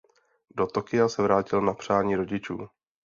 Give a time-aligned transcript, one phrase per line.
[0.57, 2.57] Do Tokia se vrátil na přání rodičů.